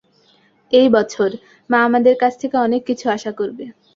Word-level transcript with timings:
এই 0.71 0.87
বছর, 0.95 1.29
মা 1.69 1.79
আমাদের 1.87 2.15
কাছ 2.21 2.33
থেকে 2.41 2.55
অনেক 2.57 2.81
কিছু 2.89 3.05
আশা 3.09 3.31
করবে। 3.39 3.65